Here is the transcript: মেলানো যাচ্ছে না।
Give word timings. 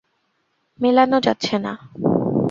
মেলানো 0.79 1.17
যাচ্ছে 1.19 1.55
না। 1.59 1.73